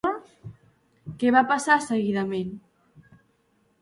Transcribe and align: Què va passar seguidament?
Què 1.23 1.33
va 1.37 1.43
passar 1.53 1.77
seguidament? 1.89 2.59